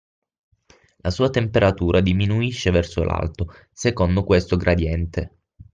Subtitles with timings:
[1.01, 5.35] La sua temperatura diminuisce verso l'alto secondo questo gradiente.